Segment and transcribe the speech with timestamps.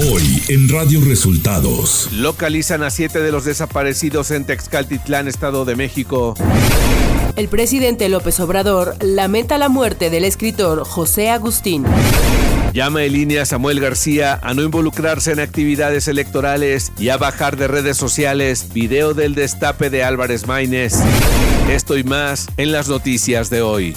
[0.00, 2.08] Hoy en Radio Resultados.
[2.12, 6.34] Localizan a siete de los desaparecidos en Texcaltitlán, Estado de México.
[7.34, 11.84] El presidente López Obrador lamenta la muerte del escritor José Agustín.
[12.72, 17.56] Llama en línea a Samuel García a no involucrarse en actividades electorales y a bajar
[17.56, 20.94] de redes sociales video del destape de Álvarez Maínez.
[21.68, 23.96] Esto y más en las noticias de hoy.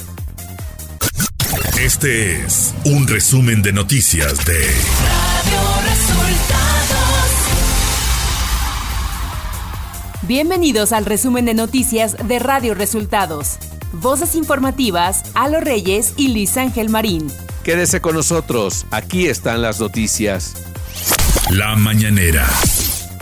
[1.84, 7.32] Este es un resumen de noticias de Radio Resultados.
[10.22, 13.58] Bienvenidos al resumen de noticias de Radio Resultados.
[13.94, 17.32] Voces informativas, Alo Reyes y Liz Ángel Marín.
[17.64, 20.54] Quédese con nosotros, aquí están las noticias.
[21.50, 22.48] La mañanera.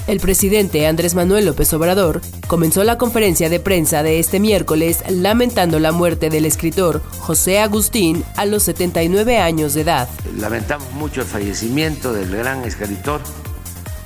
[0.10, 5.78] El presidente Andrés Manuel López Obrador comenzó la conferencia de prensa de este miércoles lamentando
[5.78, 10.10] la muerte del escritor José Agustín a los 79 años de edad.
[10.36, 13.22] Lamentamos mucho el fallecimiento del gran escritor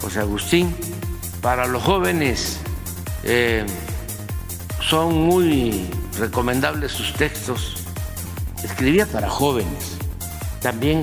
[0.01, 0.75] José Agustín.
[1.41, 2.57] Para los jóvenes
[3.23, 3.65] eh,
[4.81, 5.87] son muy
[6.19, 7.77] recomendables sus textos.
[8.61, 9.95] Escribía para jóvenes.
[10.61, 10.99] También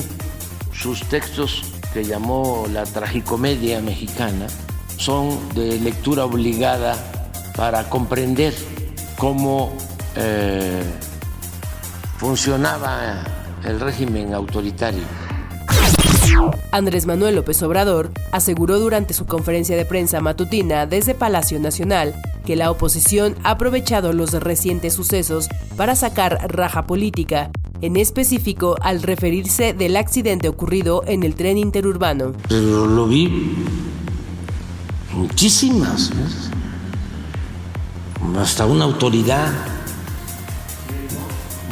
[0.75, 1.63] sus textos
[1.95, 4.47] que llamó la tragicomedia mexicana
[5.01, 6.95] son de lectura obligada
[7.57, 8.55] para comprender
[9.17, 9.73] cómo
[10.15, 10.83] eh,
[12.19, 13.25] funcionaba
[13.65, 15.03] el régimen autoritario.
[16.71, 22.57] Andrés Manuel López Obrador aseguró durante su conferencia de prensa matutina desde Palacio Nacional que
[22.57, 29.73] la oposición ha aprovechado los recientes sucesos para sacar raja política, en específico al referirse
[29.73, 32.33] del accidente ocurrido en el tren interurbano.
[32.49, 33.57] Pero lo vi
[35.21, 36.11] muchísimas,
[38.39, 39.53] hasta una autoridad,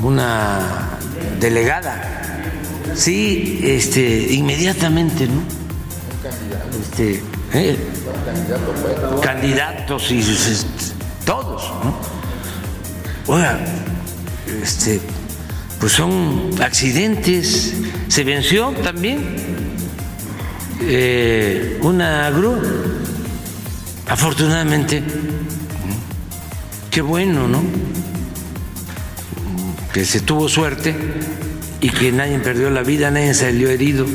[0.02, 0.98] una
[1.40, 2.42] delegada,
[2.94, 5.40] sí, este, inmediatamente, ¿no?
[6.78, 7.22] Este,
[7.54, 7.78] ¿eh?
[9.22, 10.22] candidatos y
[11.24, 11.96] todos, ¿no?
[13.32, 13.60] Oiga,
[14.62, 15.00] este,
[15.80, 17.74] pues son accidentes,
[18.08, 19.36] se venció también
[20.82, 22.60] eh, una grúa
[24.08, 25.02] Afortunadamente,
[26.90, 27.62] qué bueno, ¿no?
[29.92, 30.96] Que se tuvo suerte
[31.82, 34.06] y que nadie perdió la vida, nadie salió herido.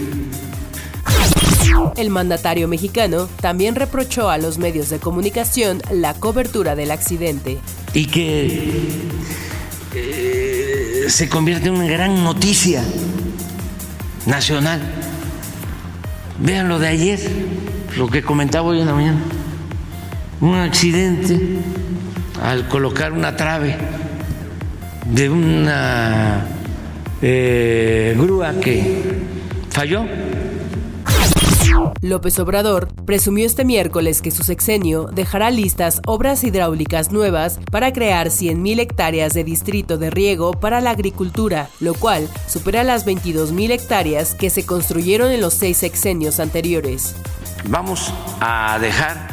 [1.95, 7.59] El mandatario mexicano también reprochó a los medios de comunicación la cobertura del accidente.
[7.93, 8.73] Y que
[9.93, 12.83] eh, se convierte en una gran noticia
[14.25, 14.81] nacional.
[16.39, 17.19] Vean lo de ayer,
[17.95, 19.19] lo que comentaba hoy en la mañana
[20.43, 21.39] un accidente
[22.41, 23.77] al colocar una trave
[25.05, 26.45] de una
[27.21, 29.01] eh, grúa que
[29.69, 30.03] falló.
[32.01, 38.27] López Obrador presumió este miércoles que su sexenio dejará listas obras hidráulicas nuevas para crear
[38.27, 44.35] 100.000 hectáreas de distrito de riego para la agricultura, lo cual supera las 22.000 hectáreas
[44.35, 47.15] que se construyeron en los seis sexenios anteriores.
[47.69, 49.32] Vamos a dejar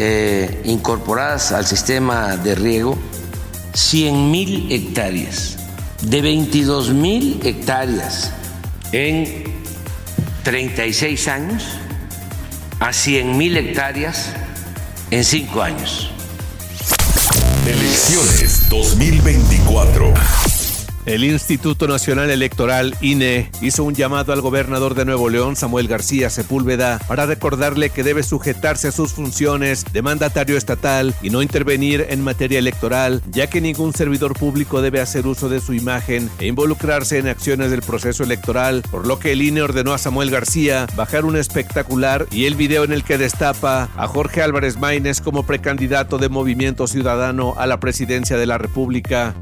[0.00, 2.96] eh, incorporadas al sistema de riego
[3.74, 5.58] 100 mil hectáreas,
[6.02, 8.30] de 22 mil hectáreas
[8.92, 9.42] en
[10.44, 11.64] 36 años
[12.78, 14.34] a 100 mil hectáreas
[15.10, 16.12] en 5 años.
[17.66, 20.14] Elecciones 2024.
[21.08, 26.28] El Instituto Nacional Electoral, INE, hizo un llamado al gobernador de Nuevo León, Samuel García
[26.28, 32.04] Sepúlveda, para recordarle que debe sujetarse a sus funciones de mandatario estatal y no intervenir
[32.10, 36.46] en materia electoral, ya que ningún servidor público debe hacer uso de su imagen e
[36.46, 40.86] involucrarse en acciones del proceso electoral, por lo que el INE ordenó a Samuel García
[40.94, 45.46] bajar un espectacular y el video en el que destapa a Jorge Álvarez Maínez como
[45.46, 49.34] precandidato de Movimiento Ciudadano a la presidencia de la República.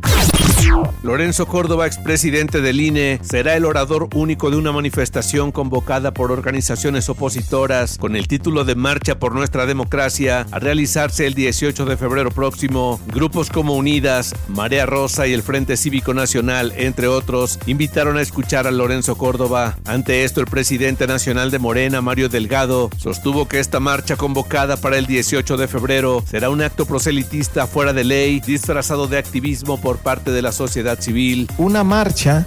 [1.02, 7.08] Lorenzo Córdoba, expresidente del INE, será el orador único de una manifestación convocada por organizaciones
[7.08, 12.30] opositoras con el título de Marcha por Nuestra Democracia a realizarse el 18 de febrero
[12.30, 13.00] próximo.
[13.06, 18.66] Grupos como Unidas, Marea Rosa y el Frente Cívico Nacional, entre otros, invitaron a escuchar
[18.66, 19.78] a Lorenzo Córdoba.
[19.84, 24.98] Ante esto, el presidente nacional de Morena, Mario Delgado, sostuvo que esta marcha convocada para
[24.98, 29.98] el 18 de febrero será un acto proselitista fuera de ley, disfrazado de activismo por
[29.98, 31.51] parte de la sociedad civil.
[31.59, 32.47] Una marcha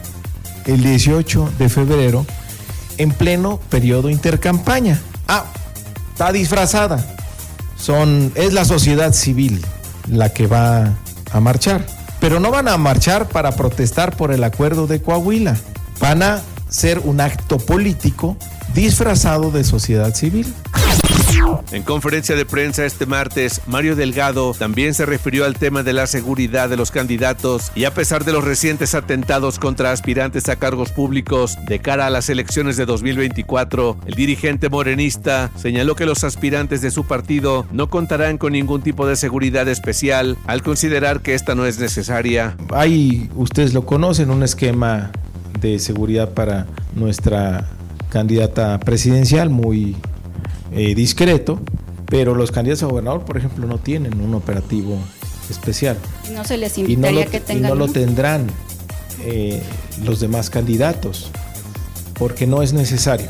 [0.65, 2.25] el 18 de febrero
[2.97, 5.01] en pleno periodo intercampaña.
[5.27, 5.43] Ah,
[6.13, 7.05] está disfrazada.
[7.75, 9.65] Son, es la sociedad civil
[10.07, 10.95] la que va
[11.33, 11.85] a marchar.
[12.21, 15.57] Pero no van a marchar para protestar por el acuerdo de Coahuila.
[15.99, 18.37] Van a ser un acto político
[18.73, 20.53] disfrazado de sociedad civil.
[21.71, 26.07] En conferencia de prensa este martes, Mario Delgado también se refirió al tema de la
[26.07, 30.91] seguridad de los candidatos y a pesar de los recientes atentados contra aspirantes a cargos
[30.91, 36.81] públicos de cara a las elecciones de 2024, el dirigente morenista señaló que los aspirantes
[36.81, 41.55] de su partido no contarán con ningún tipo de seguridad especial al considerar que esta
[41.55, 42.57] no es necesaria.
[42.71, 45.11] Hay, ustedes lo conocen, un esquema
[45.59, 46.65] de seguridad para
[46.95, 47.67] nuestra
[48.09, 49.95] candidata presidencial muy
[50.71, 51.59] eh, discreto,
[52.05, 54.97] pero los candidatos a gobernador, por ejemplo, no tienen un operativo
[55.49, 55.97] especial.
[56.27, 57.65] Y no se les invitaría que tengan.
[57.65, 58.47] Y no lo tendrán
[59.23, 59.61] eh,
[60.03, 61.31] los demás candidatos,
[62.13, 63.27] porque no es necesario.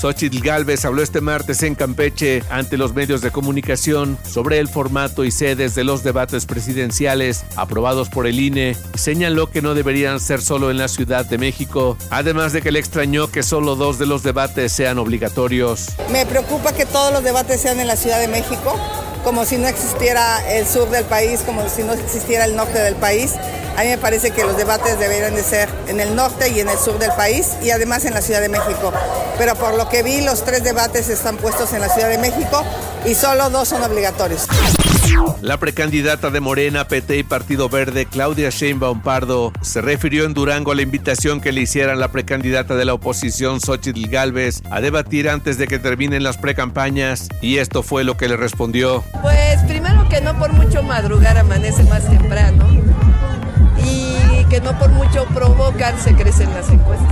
[0.00, 5.24] Xochitl Galvez habló este martes en Campeche ante los medios de comunicación sobre el formato
[5.24, 10.42] y sedes de los debates presidenciales aprobados por el INE señaló que no deberían ser
[10.42, 14.06] solo en la Ciudad de México, además de que le extrañó que solo dos de
[14.06, 15.88] los debates sean obligatorios.
[16.10, 18.78] Me preocupa que todos los debates sean en la Ciudad de México,
[19.22, 22.96] como si no existiera el sur del país, como si no existiera el norte del
[22.96, 23.32] país.
[23.76, 26.68] A mí me parece que los debates deberían de ser en el norte y en
[26.68, 28.92] el sur del país y además en la Ciudad de México.
[29.36, 32.64] Pero por lo que vi, los tres debates están puestos en la Ciudad de México
[33.04, 34.46] y solo dos son obligatorios.
[35.42, 40.70] La precandidata de Morena, PT y Partido Verde, Claudia Sheinbaum Pardo, se refirió en Durango
[40.70, 45.28] a la invitación que le hicieran la precandidata de la oposición, Xochitl Galvez, a debatir
[45.28, 49.02] antes de que terminen las precampañas y esto fue lo que le respondió.
[49.20, 52.84] Pues primero que no por mucho madrugar amanece más temprano
[54.44, 57.08] y que no por mucho provocar se crecen las encuestas.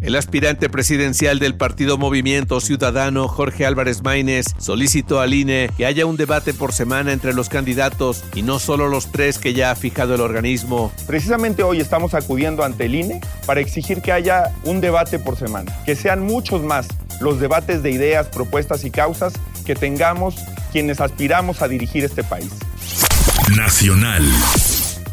[0.00, 6.06] El aspirante presidencial del partido Movimiento Ciudadano, Jorge Álvarez Maínez, solicitó al INE que haya
[6.06, 9.74] un debate por semana entre los candidatos y no solo los tres que ya ha
[9.74, 10.92] fijado el organismo.
[11.06, 15.72] Precisamente hoy estamos acudiendo ante el INE para exigir que haya un debate por semana,
[15.84, 16.88] que sean muchos más
[17.20, 19.34] los debates de ideas, propuestas y causas
[19.66, 20.36] que tengamos
[20.72, 22.50] quienes aspiramos a dirigir este país.
[23.56, 24.24] Nacional.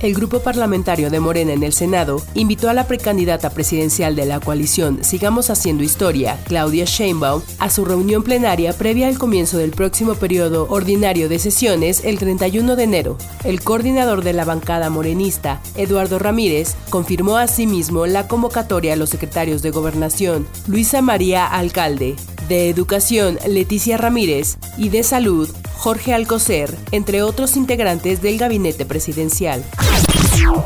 [0.05, 4.39] El grupo parlamentario de Morena en el Senado invitó a la precandidata presidencial de la
[4.39, 10.13] coalición Sigamos Haciendo Historia, Claudia Sheinbaum, a su reunión plenaria previa al comienzo del próximo
[10.13, 13.17] periodo ordinario de sesiones el 31 de enero.
[13.43, 19.63] El coordinador de la bancada morenista, Eduardo Ramírez, confirmó asimismo la convocatoria a los secretarios
[19.63, 22.15] de Gobernación, Luisa María Alcalde,
[22.47, 29.63] de Educación, Leticia Ramírez, y de Salud, Jorge Alcocer, entre otros integrantes del gabinete presidencial.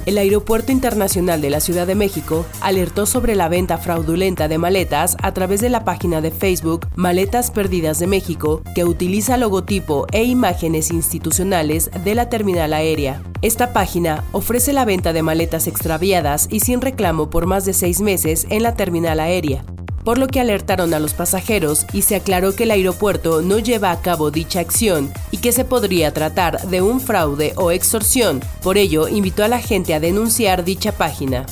[0.05, 5.15] El Aeropuerto Internacional de la Ciudad de México alertó sobre la venta fraudulenta de maletas
[5.21, 10.23] a través de la página de Facebook Maletas Perdidas de México, que utiliza logotipo e
[10.23, 13.21] imágenes institucionales de la terminal aérea.
[13.41, 18.01] Esta página ofrece la venta de maletas extraviadas y sin reclamo por más de seis
[18.01, 19.63] meses en la terminal aérea
[20.03, 23.91] por lo que alertaron a los pasajeros y se aclaró que el aeropuerto no lleva
[23.91, 28.41] a cabo dicha acción y que se podría tratar de un fraude o extorsión.
[28.61, 31.45] Por ello, invitó a la gente a denunciar dicha página.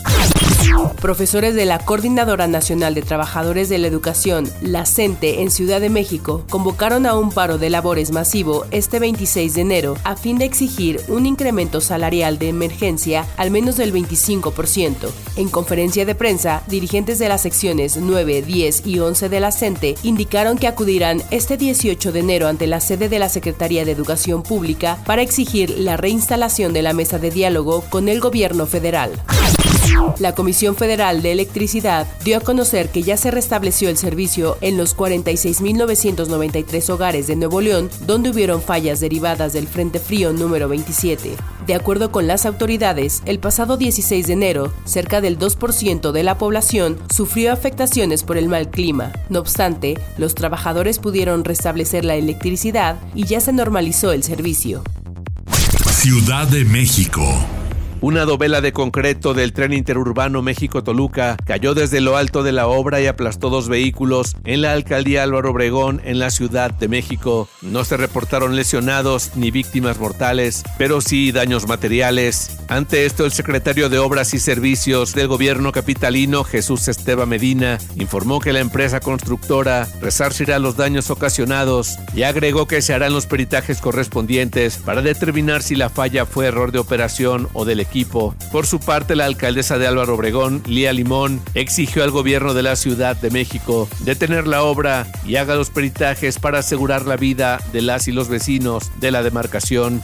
[1.02, 5.90] Profesores de la Coordinadora Nacional de Trabajadores de la Educación, la CENTE, en Ciudad de
[5.90, 10.46] México, convocaron a un paro de labores masivo este 26 de enero a fin de
[10.46, 15.10] exigir un incremento salarial de emergencia al menos del 25%.
[15.36, 19.96] En conferencia de prensa, dirigentes de las secciones 9, 10 y 11 de la CENTE
[20.04, 24.44] indicaron que acudirán este 18 de enero ante la sede de la Secretaría de Educación
[24.44, 29.12] Pública para exigir la reinstalación de la mesa de diálogo con el gobierno federal.
[30.20, 34.78] La Comisión Federal de Electricidad dio a conocer que ya se restableció el servicio en
[34.78, 41.57] los 46.993 hogares de Nuevo León, donde hubieron fallas derivadas del Frente Frío número 27.
[41.68, 46.38] De acuerdo con las autoridades, el pasado 16 de enero, cerca del 2% de la
[46.38, 49.12] población sufrió afectaciones por el mal clima.
[49.30, 54.82] No obstante, los trabajadores pudieron restablecer la electricidad y ya se normalizó el servicio.
[55.92, 57.22] Ciudad de México.
[58.00, 63.02] Una dovela de concreto del tren interurbano México-Toluca cayó desde lo alto de la obra
[63.02, 67.50] y aplastó dos vehículos en la alcaldía Álvaro Obregón en la Ciudad de México.
[67.64, 72.60] No se reportaron lesionados ni víctimas mortales, pero sí daños materiales.
[72.68, 78.40] Ante esto, el secretario de Obras y Servicios del gobierno capitalino, Jesús Esteban Medina, informó
[78.40, 83.82] que la empresa constructora resarcirá los daños ocasionados y agregó que se harán los peritajes
[83.82, 87.87] correspondientes para determinar si la falla fue error de operación o del
[88.52, 92.76] Por su parte, la alcaldesa de Álvaro Obregón, Lía Limón, exigió al gobierno de la
[92.76, 97.82] Ciudad de México detener la obra y haga los peritajes para asegurar la vida de
[97.82, 100.02] las y los vecinos de la demarcación.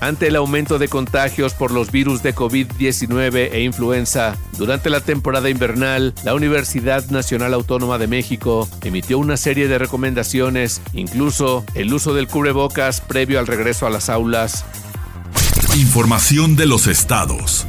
[0.00, 5.50] Ante el aumento de contagios por los virus de COVID-19 e influenza, durante la temporada
[5.50, 12.14] invernal, la Universidad Nacional Autónoma de México emitió una serie de recomendaciones, incluso el uso
[12.14, 14.64] del cubrebocas previo al regreso a las aulas.
[15.76, 17.66] Información de los estados.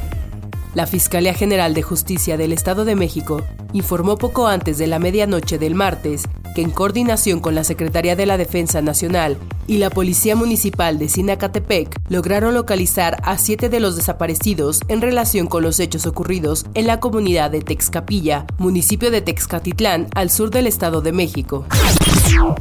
[0.72, 5.58] La Fiscalía General de Justicia del Estado de México informó poco antes de la medianoche
[5.58, 6.22] del martes
[6.54, 9.36] que en coordinación con la Secretaría de la Defensa Nacional
[9.68, 15.46] y la Policía Municipal de Sinacatepec lograron localizar a siete de los desaparecidos en relación
[15.46, 20.66] con los hechos ocurridos en la comunidad de Texcapilla, municipio de Texcatitlán, al sur del
[20.66, 21.66] Estado de México.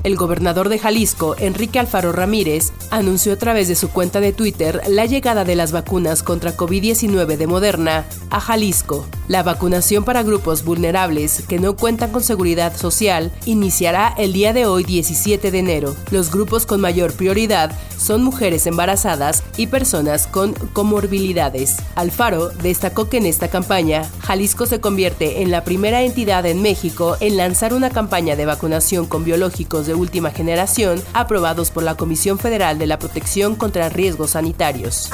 [0.03, 4.81] El gobernador de Jalisco, Enrique Alfaro Ramírez, anunció a través de su cuenta de Twitter
[4.87, 9.05] la llegada de las vacunas contra COVID-19 de Moderna a Jalisco.
[9.27, 14.65] La vacunación para grupos vulnerables que no cuentan con seguridad social iniciará el día de
[14.65, 15.95] hoy 17 de enero.
[16.11, 21.77] Los grupos con mayor prioridad son mujeres embarazadas y personas con comorbilidades.
[21.95, 27.17] Alfaro destacó que en esta campaña, Jalisco se convierte en la primera entidad en México
[27.19, 32.39] en lanzar una campaña de vacunación con biológicos de última generación aprobados por la Comisión
[32.39, 35.09] Federal de la Protección contra Riesgos Sanitarios.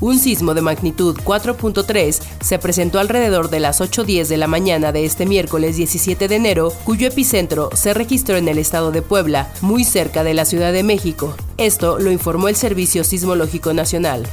[0.00, 5.04] Un sismo de magnitud 4.3 se presentó alrededor de las 8.10 de la mañana de
[5.04, 9.84] este miércoles 17 de enero, cuyo epicentro se registró en el estado de Puebla, muy
[9.84, 11.34] cerca de la Ciudad de México.
[11.56, 14.28] Esto lo informó el Servicio Sismológico Nacional.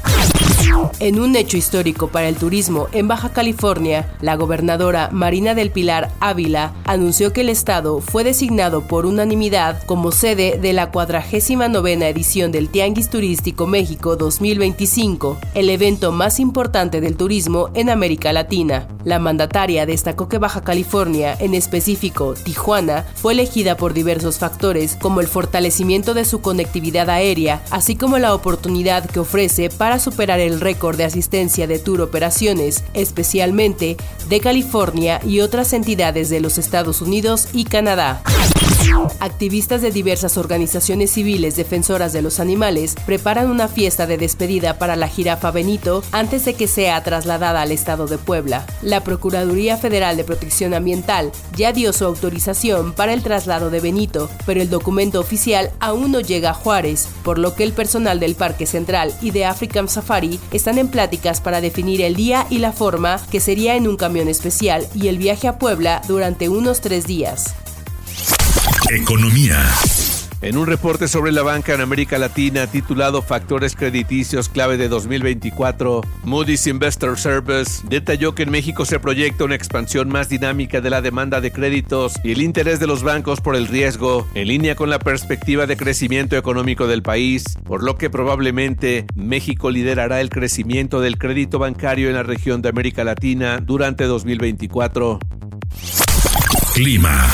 [1.00, 6.12] En un hecho histórico para el turismo en Baja California, la gobernadora Marina del Pilar
[6.20, 12.52] Ávila anunció que el estado fue designado por unanimidad como sede de la 49 edición
[12.52, 18.88] del Tianguis Turístico México 2025, el evento más importante del turismo en América Latina.
[19.06, 25.20] La mandataria destacó que Baja California, en específico Tijuana, fue elegida por diversos factores como
[25.20, 30.62] el fortalecimiento de su conectividad aérea, así como la oportunidad que ofrece para superar el
[30.62, 33.98] récord de asistencia de tour operaciones, especialmente
[34.30, 38.22] de California y otras entidades de los Estados Unidos y Canadá.
[39.20, 44.96] Activistas de diversas organizaciones civiles defensoras de los animales preparan una fiesta de despedida para
[44.96, 48.66] la jirafa Benito antes de que sea trasladada al estado de Puebla.
[48.82, 54.30] La Procuraduría Federal de Protección Ambiental ya dio su autorización para el traslado de Benito,
[54.46, 58.36] pero el documento oficial aún no llega a Juárez, por lo que el personal del
[58.36, 62.72] Parque Central y de African Safari están en pláticas para definir el día y la
[62.72, 67.08] forma que sería en un camión especial y el viaje a Puebla durante unos tres
[67.08, 67.54] días.
[68.90, 69.66] Economía.
[70.42, 76.02] En un reporte sobre la banca en América Latina titulado Factores crediticios clave de 2024,
[76.26, 81.02] Moody's Investor Service detalló que en México se proyecta una expansión más dinámica de la
[81.02, 84.90] demanda de créditos y el interés de los bancos por el riesgo, en línea con
[84.90, 91.00] la perspectiva de crecimiento económico del país, por lo que probablemente México liderará el crecimiento
[91.00, 95.20] del crédito bancario en la región de América Latina durante 2024.
[96.74, 97.30] Clima.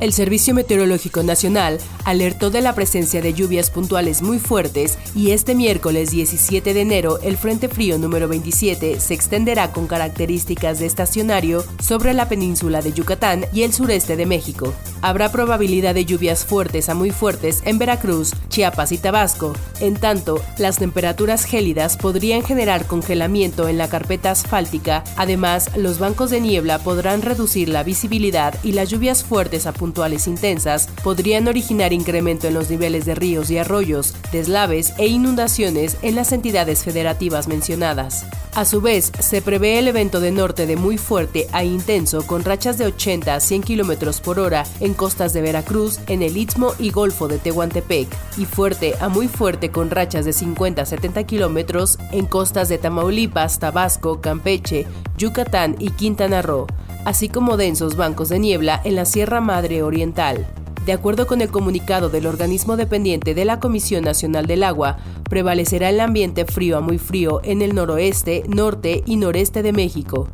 [0.00, 5.54] El Servicio Meteorológico Nacional alertó de la presencia de lluvias puntuales muy fuertes y este
[5.54, 11.64] miércoles 17 de enero el Frente Frío número 27 se extenderá con características de estacionario
[11.80, 14.74] sobre la península de Yucatán y el sureste de México.
[15.00, 19.52] Habrá probabilidad de lluvias fuertes a muy fuertes en Veracruz, Chiapas y Tabasco.
[19.80, 25.04] En tanto, las temperaturas gélidas podrían generar congelamiento en la carpeta asfáltica.
[25.16, 30.26] Además, los bancos de niebla podrán reducir la visibilidad y las lluvias fuertes a puntuales
[30.28, 36.14] intensas podrían originar incremento en los niveles de ríos y arroyos, deslaves e inundaciones en
[36.14, 38.24] las entidades federativas mencionadas.
[38.54, 42.44] A su vez, se prevé el evento de norte de muy fuerte a intenso con
[42.44, 46.72] rachas de 80 a 100 km por hora en costas de Veracruz, en el Istmo
[46.78, 51.26] y Golfo de Tehuantepec, y fuerte a muy fuerte con rachas de 50 a 70
[51.26, 54.86] km en costas de Tamaulipas, Tabasco, Campeche,
[55.18, 56.66] Yucatán y Quintana Roo
[57.04, 60.46] así como densos bancos de niebla en la Sierra Madre Oriental.
[60.86, 64.98] De acuerdo con el comunicado del organismo dependiente de la Comisión Nacional del Agua,
[65.30, 70.28] prevalecerá el ambiente frío a muy frío en el noroeste, norte y noreste de México.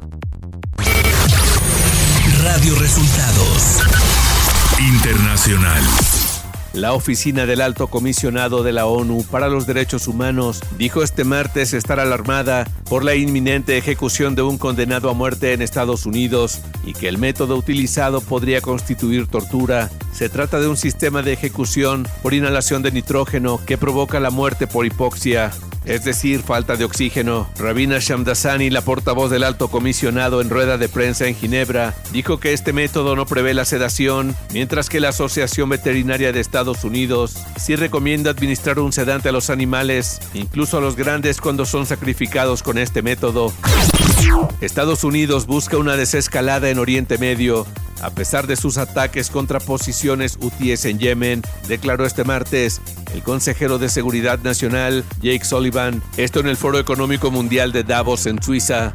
[2.42, 3.80] Radio Resultados
[4.80, 6.19] Internacional.
[6.72, 11.72] La oficina del alto comisionado de la ONU para los Derechos Humanos dijo este martes
[11.72, 16.92] estar alarmada por la inminente ejecución de un condenado a muerte en Estados Unidos y
[16.92, 19.90] que el método utilizado podría constituir tortura.
[20.12, 24.68] Se trata de un sistema de ejecución por inhalación de nitrógeno que provoca la muerte
[24.68, 25.50] por hipoxia.
[25.84, 27.48] Es decir, falta de oxígeno.
[27.58, 32.52] Rabina Shamdasani, la portavoz del alto comisionado en rueda de prensa en Ginebra, dijo que
[32.52, 37.76] este método no prevé la sedación, mientras que la Asociación Veterinaria de Estados Unidos sí
[37.76, 42.78] recomienda administrar un sedante a los animales, incluso a los grandes cuando son sacrificados con
[42.78, 43.52] este método.
[44.60, 47.66] Estados Unidos busca una desescalada en Oriente Medio
[48.02, 52.80] a pesar de sus ataques contra posiciones hutíes en Yemen, declaró este martes
[53.12, 58.26] el consejero de Seguridad Nacional, Jake Sullivan, esto en el Foro Económico Mundial de Davos
[58.26, 58.94] en Suiza.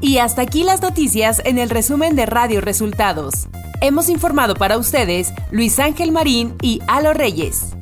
[0.00, 3.48] Y hasta aquí las noticias en el resumen de Radio Resultados.
[3.80, 7.76] Hemos informado para ustedes Luis Ángel Marín y Alo Reyes.